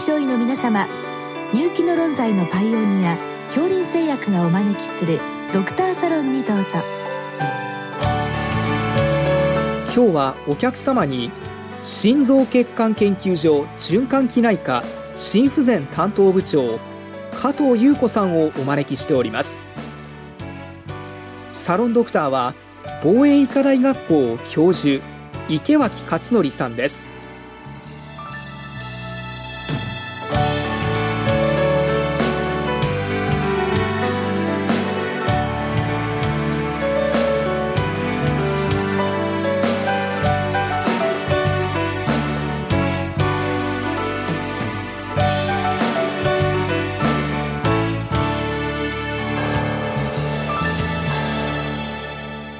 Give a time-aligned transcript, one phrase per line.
[0.00, 0.88] 症医の皆様
[1.52, 3.18] 入気の論剤のパイオニア
[3.48, 5.20] 恐林製薬がお招きする
[5.52, 6.64] ドクターサロンにどうぞ。
[9.94, 11.30] 今日はお客様に
[11.82, 14.82] 心臓血管研究所循環器内科
[15.16, 16.78] 心不全担当部長
[17.32, 19.68] 加藤優子さんをお招きしております。
[21.52, 22.54] サロンドクターは
[23.02, 25.04] 防衛医科大学校教授
[25.50, 27.19] 池脇勝則さんです。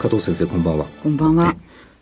[0.01, 0.87] 加藤先生こんばんは。
[1.03, 1.55] こんばんは。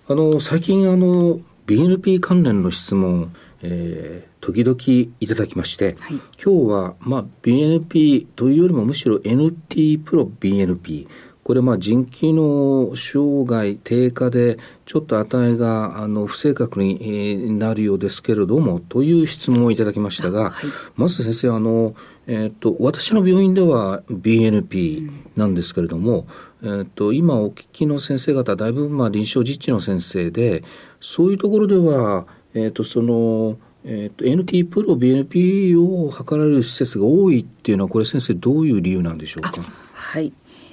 [0.07, 11.09] あの最近あの BNP 関連の質問、えー、時々いただきまして、はい、今日は、まあ、BNP というよりもむしろ NT プロ BNP
[11.49, 21.95] これまあ腎機能障害低下でちょっと値があの不正確になるようですけれどもという質問をいただきましたが、はい、まず先生あの、
[22.27, 26.27] えーと、私の病院では BNP なんですけれども、
[26.61, 30.63] うん、えーと、今お聞きの先生方だいぶまあ臨床実地の先生で
[31.01, 39.63] そういうところでは、えーと、そのえーと、NT プロ BNP を測られる施設が多いっていうのはこれ先生どういう理由なんでしょうか？
[39.95, 40.31] はい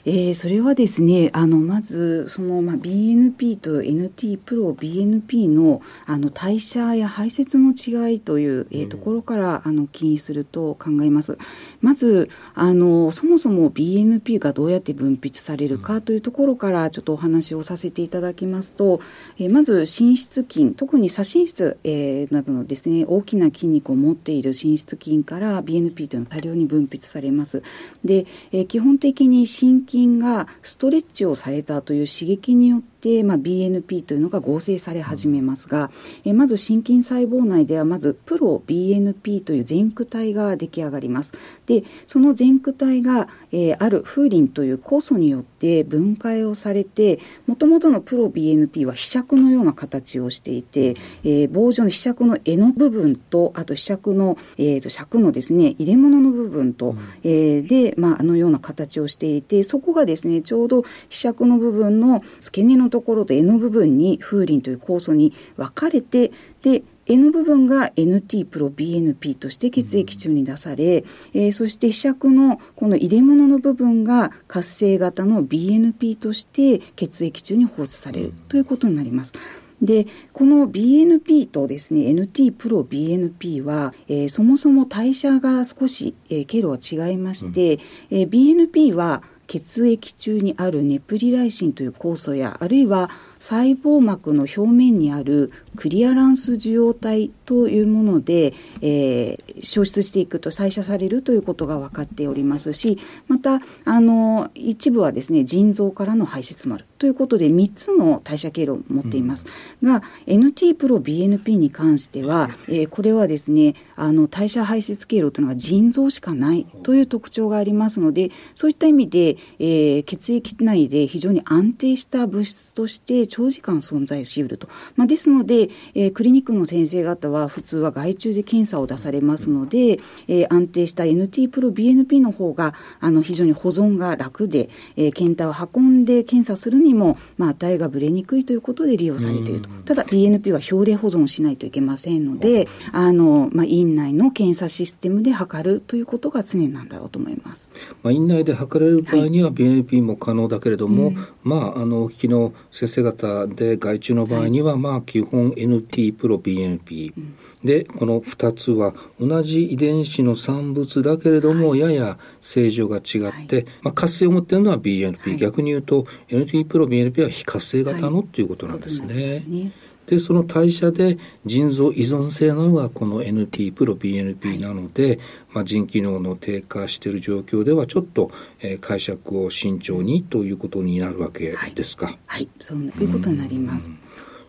[0.08, 11.39] えー、それはですねあのまずその、まあ、BNP と NT プロ BNP のあの代謝や排泄の違いという、えー、ところからあの気にすると考えます。
[11.86, 19.02] まずあのそもそも BNP がどうやって分泌されるかというところからちょっとお話をさせていただきますと、
[19.39, 27.63] えー、まず心室筋特に左心室、えー、などのですね大きな筋肉を持っている心室筋から BNP というのは多量に分泌されます。
[28.03, 35.90] で、えー、基本的に心筋筋がストレッチをされたという刺激によって、まあ、BNP というのが合成され始めますが、
[36.25, 41.34] えまず心筋細胞内ではまずプロ BNP という前駆体が出来上がります。
[41.66, 66.31] でその前駆体が、えー、ある風鈴という酵素によって分解をされてもともとのプロ BNP は被尺のような形をしていて、えー、棒状の被尺の柄の部分とあと被尺の、えーと、尺のですね入れ物の部分と、うん、えー、で、まあ、あのような形をしていてそこがですねちょうど被尺の部分の付け根のところと柄の部分に風鈴という酵素に分かれて
[66.62, 79.34] で N 部分が NT プロ BNP として血液中に出され、えー、そして被釈のこの入れ物の部分が活性型の BNP として血液中に放出されるということになります。
[79.82, 87.82] でこの BNP とですね NT プロ BNP は、えー、そもそも代謝が少し、えー、経路が違いまして、うん、
[88.20, 102.97] えー、BNP は血液中にあるネプリライシンという酵素やあるいは細胞膜の表面にあるクリアランス受容体というもので、えー、消失していくと代謝されるということが分かっておりますし
[103.28, 106.85] またあの一部はですね腎臓からの排泄もある。
[106.97, 109.45] ということで3つの代謝経路を持っています、
[109.81, 139.69] うん、が NT プロ BNP に関しては、えー、これはですねあの代謝排泄経路というのが腎臓しかないという特徴がありますのでそういった意味で、えー、血液内で非常に安定した物質として長時間存在しうると、まあ、ですので、えー、クリニックの先生方は普通は外注で検査を出されますので、えー、安定した NT プロ BNP の方があの非常に保存が楽で、えー、検体を運んで検査するにも、まあ、値がぶれにくいということで利用されていると。
[139.85, 147.69] ただ BNP は表例保存しないといけませんので、あの、まあ、院内の検査システムで測るということが常なんだろうと思います。
[148.03, 169.72] まあ、院内で測れる場合には BNP も可能だけれども、はい、まあ、あの、お聞きの先生方で外注の場合には、まあ、基本 NT プロ BNP、うん、でこの2つは同じ遺伝子の産物だけれども、やや正常が違って、はい、まあ、活性を持っているのは BNP、はい、逆に言うと NT プロ BNP は非活性型のっていうことなんですね。
[170.06, 175.19] でその代謝で腎臓依存性なのがこの NT プロ BNP なので、はい、
[175.54, 178.30] まあ、腎機能の低下している状況ではちょっと、
[178.60, 182.06] えー、解釈を慎重にということになるわけですか。
[182.06, 183.89] はい、はい、そういうことになります。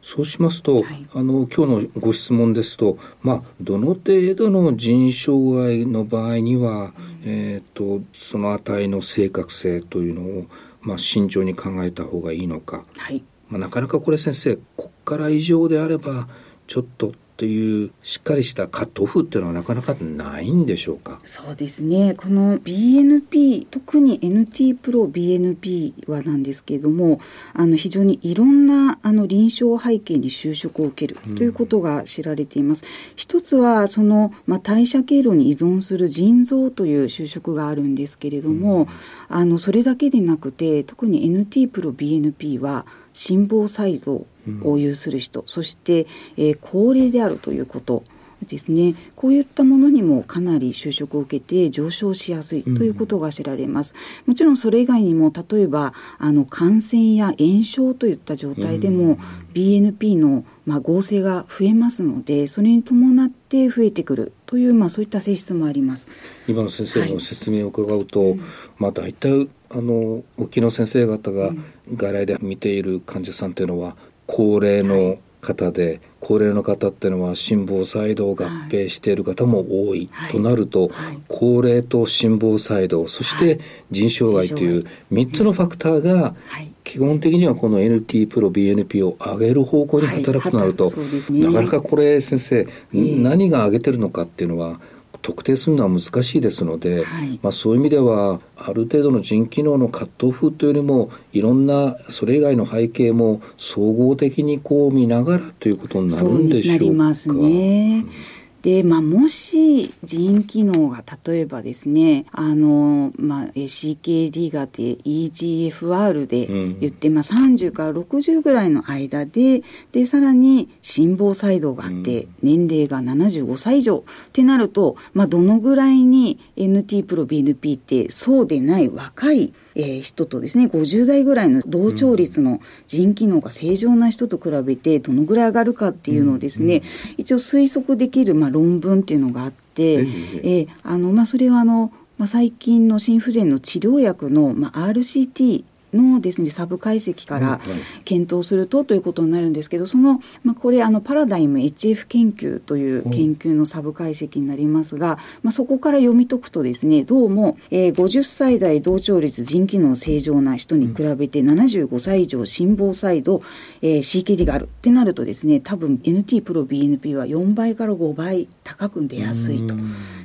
[0.03, 6.93] そうしますと、はい、あの今日のご質問ですと、まあ、どの程度の腎障害の場合には、うん、
[7.25, 10.47] えーと、その値の正確性というのを、
[10.87, 13.23] まあ、慎重に考えた方がいいのか、はい。
[13.49, 16.29] まあ、なかなかこれ先生こっから以上であれば
[16.69, 21.21] ちょっとというしっかりしたカットオフっていうのはなかなかないんでしょうか？
[21.25, 22.15] そうですね。
[22.15, 27.21] この BNP 特に NT プロ BNP はなんですけれども
[27.53, 38.89] あの非常にいろんなあの臨床背景に就職を受けるということが知られています、うん、一つはその、まあ、代謝経路に依存する腎臓という就職があるんですけれども、うん、
[39.29, 44.27] あのそれだけでなくて特に NT プロ BNP は心房細動
[44.63, 46.07] を有する人、うん、そして、
[46.37, 48.03] えー、高齢であるということ。
[48.47, 48.95] ですね。
[49.15, 53.95] こういったものにもかなり就職を受けて上昇しやすいということが知られます、
[54.27, 59.19] うん、もちろんそれ以外にも例えばあの感染や炎症といった状態でも、うん、
[59.55, 66.09] BNP のまあ、合成が増えますのでそれに伴って増えてくるという、まあ、そういった性質もあります。
[66.49, 68.41] 今の先生の説明を伺うと、はい、
[68.77, 71.53] まあ、大体あの沖の先生方が
[71.95, 73.97] 外来で見ている患者さんというのは
[74.27, 83.61] 高齢の方で高齢の方っていうのは心房細動合併している方も多い、はい、となると、はい、高齢と心房細動そして
[83.93, 86.35] 腎障害という3つのファクターが
[86.83, 90.91] 基本的にはこの NT プロ BNP を上げる方向に働くとなると、
[91.31, 94.81] ね、なかなかこれ先生、えー、何が上げてるのかっていうのは
[95.27, 106.85] 特定するのは難しいですので、はい、まあ、そういう意味ではある程度の腎機能のカットオフというよりもいろんなそれ以外の背景も総合的にこう見ながらということになるんでしょうか。
[106.85, 108.05] そうなりますね。
[108.05, 116.49] うんで、まあ、もし腎機能が例えばですね、あの、まあ、CKD があって EGFR で
[116.81, 136.83] 言って、うん、まあ、30から60ぐらいの間で、で、さらに心房細動があって、年齢が75歳以上ってなると、まあ、どのぐらいに NT プロ BNP ってそうでない若いえー、人とですね50代ぐらいの同調率の腎機能が正常な人と比べてどのぐらい上がるかっていうのをですね、
[137.19, 145.65] 一応推測できる、まあ、論文っていうのがあって、えー、あのまあ、それはあの、まあ、最近の心不全の治療薬の、まあ、RCT
[146.03, 147.61] のですねサブ解析から
[148.05, 163.43] 検討するとということになるんですけどその、まあ、これあのパラダイム HF 研究という研究のサブ解析になりますが、まあ、そこから読み解くとですねどうも、えー、50歳代同調率腎機能正常な人に比べて75歳以上心房細動、
[163.83, 169.75] えー、CKD があるってなるとですね多分 NT プロ BNP は4倍から5倍高く出やすいと。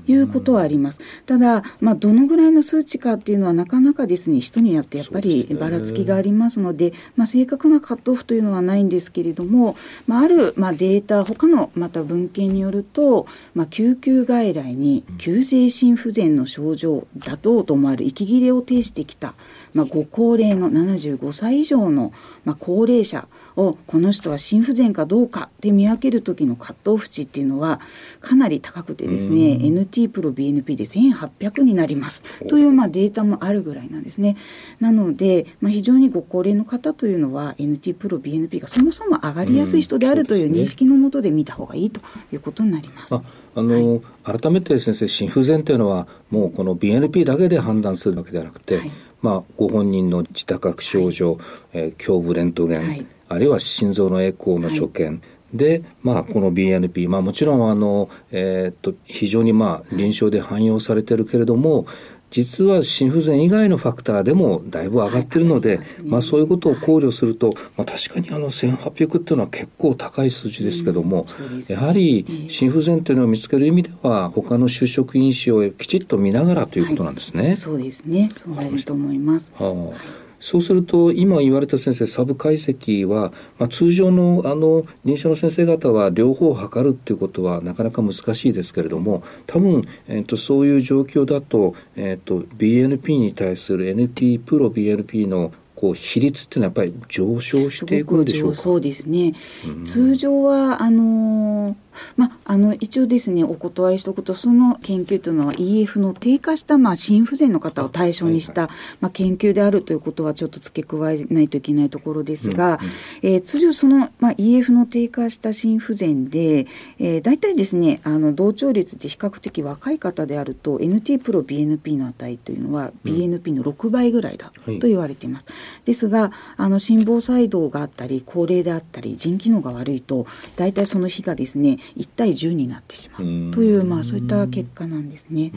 [0.08, 1.00] いうことはあります。
[1.26, 9.76] ただ、まあ、どのぐらいの数値かっていうのはなかなかですね、人によってやっぱりばらつきがありますので、まあ、正確なカットオフというのはないんですけれども、
[10.08, 19.36] まあ、ある、まあ、データ、他のまた文献によると、まあ、救急外来に急性心不全の症状だとと思われる息切れを呈してきた、
[19.76, 22.12] まあ、ご高齢の75歳以上の、
[22.44, 27.80] まあ、高齢者をこの人は心不全かどうかで見分ける時のカットオフ値っていうのは
[28.22, 34.38] かなり高くてですね NT プロ BNP で1800になりますというまあデータもあるぐらいなんですね。
[34.80, 42.02] なので、まあ、非常にご高齢の方というのは NT プロ BNP がそもそも上がりやすい人であるという認識のもとで見た方がいいと
[42.32, 43.14] いうことになります。
[43.14, 43.22] あ
[43.62, 51.42] の、はい、改めて先生心不全というのはもうこの BNP だけで判断するわけではなくて、はい、まあ、ご本人の自宅覚症状、はい、
[51.74, 55.20] えー、胸部レントゲン、はい、あるいは心臓のエコーの所見、はい
[55.54, 61.86] で、まあ、この BNP、まあ、もちろんあの、えー、っと非常にまあ臨床で汎用されてるけれども、
[62.30, 77.48] 実は心不全以外のファクターでもだいぶ上がってるので、はいまね、まあ、そういうことを考慮すると、まあ、確かにあの1800っていうのは結構高い数字ですけども、うんね、やはり心不全っていうのを見つける意味では他の就職因子をきちっと見ながらということなんですね。
[77.48, 78.30] はい、そうですね。
[78.34, 79.52] そうなると思います。
[79.58, 98.58] はあそうすると、今言われた先生、サブ解析は、まあ、通常のあの臨床の先生方は両方を測るっていうことはなかなか難しいですけれども、多分、えーと、そういう状況だと,、えーと、BNP に対する NT プロ BNP のこう比率っていうのはやっぱり上昇していくんでしょうか？
[98.58, 99.34] そうですね、
[99.68, 101.76] うん、通常はあのー
[102.18, 108.70] まあ、あの一応ですねお断りしておくとその研究というのは EF の低下した、まあ、心不全の方を対象にした、
[109.00, 116.68] まあ、研究であるということはちょっと付け加えないといけないところですが、うんうん、えー、通常その、まあ、EF の低下した心不全で、
[117.00, 125.46] えー、大体ですねあの同調率って比較的若い方であると NT プロ BNP の値というのは BNP の6倍ぐらいだと言われています。
[125.48, 133.52] うんはい、ですがあの心房細動があったり高齢であったり腎機能が悪いと大体その日がですね1対10になってしまう。
[133.52, 135.52] という、まあ、そういった結果なんですね。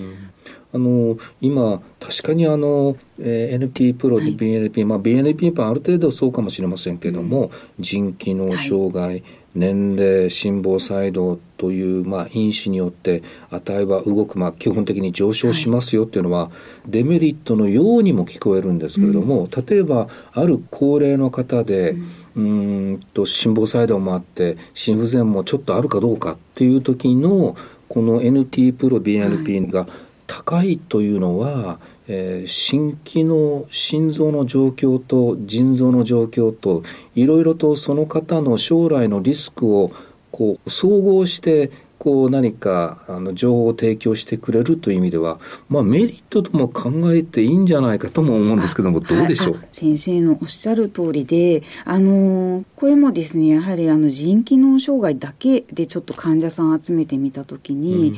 [0.72, 9.24] あの今、確かにあの、えー、NT プロで BNP、はい、まあ、BNP もある程度そうかもしれませんけれども、うん、腎機能障害、はい
[9.54, 16.50] 年齢、心房細動という、まあ、因子によって値は動く、まあ、基本的に上昇しますよっていうのは、
[16.86, 21.94] デメリットのようにも聞こえるんですけれども、うん、例えばある高齢の方で、
[22.36, 27.56] うん、んと心房細動もあって心不全もちょっとあるかどうかっていう時の
[27.88, 29.86] この NT プロ BNP が
[30.26, 36.82] 高いというのは、えー、心機能心臓の状況と腎臓の状況と
[37.14, 39.90] いろいろとその方の将来のリスクを
[40.30, 41.70] こう総合して
[42.04, 58.16] こう何かあの情報を提供してくれるという意味では、まあ、メリットとも考えていいんじゃないかとも思うんですけどもどうでしょう、はい、先生のおっしゃる通りであのこれもですねやはりあの腎機能障害だけでちょっと患者さんを集めてみたときに、うん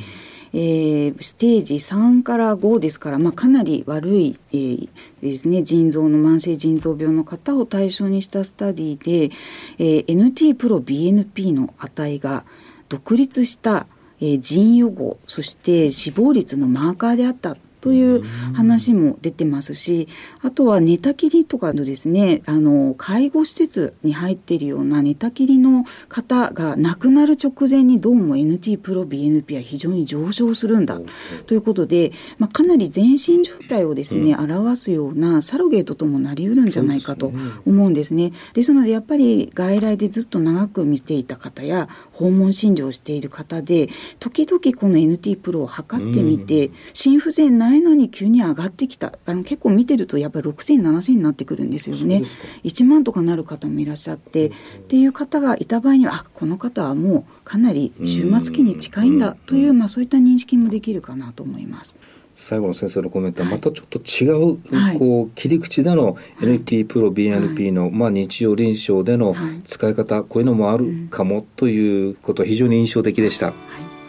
[0.59, 4.89] えー、ステージ3から5ですから、まあ、かなり悪い、えー、
[5.21, 9.35] ですね、腎臓の慢性腎臓病の方を対象にしたスタディで、
[9.77, 12.43] えー、NT プロ BNP の値が
[12.89, 13.85] 独立した、
[14.19, 20.07] えー、腎予防そして死亡率のマーカーであったという話も出てますし、
[20.41, 30.99] あとは寝たきりとかのですね、あの、介護施設に入っているような寝たきりの方が亡くなる直前にどうも NT プロ BNP は非常に上昇するんだ
[31.45, 37.31] ということで、まあ、かなり全身状態をですね、表すようなサロゲートともなり得るんじゃないかと
[37.65, 38.31] 思うんですね。
[38.53, 49.13] ですので、やっぱり外来でずっと長く見ていた方や、訪問診療している方で、時々この NT プロを測ってみて、心不全ないのに急に上がってきた。
[49.25, 52.21] あの結構見てるとやっぱり6000、7000になってくるんですよね。
[52.63, 54.51] 1万とかなる方もいらっしゃって、っ
[54.87, 61.97] ていう方がいた場合にはあこの方はもうかなり終末期に近いんだという、まあ、そういった認識もできるかなと思います。
[62.37, 73.53] 最後の先生のコメントはまたちょっと違う、はい、こう切り口での NT プロ BNP の、はい、まあ、日常臨床での使い方、こういうのもあるかもということ非常に印象的でした、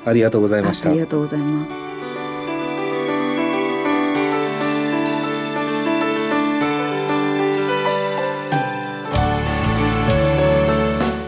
[0.04, 0.90] ありがとうございました。
[0.90, 1.87] ありがとうございます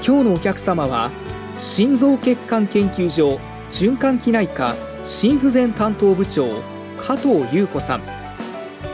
[0.03, 1.11] 今日のお客様は
[1.59, 3.39] 心臓血管研究所
[3.71, 6.63] 循環器内科心不全担当部長
[6.99, 8.03] 加藤優子さん。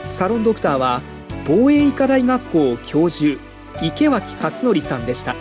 [0.05, 1.01] サロンドクターは
[1.47, 3.41] 防衛医科大学校教授
[3.83, 5.37] 池脇勝則さんでした。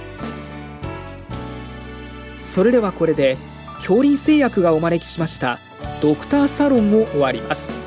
[2.41, 3.38] それではこれで
[3.77, 5.60] 恐林製薬がお招きしました
[6.01, 7.84] ドクターサロンを終わります。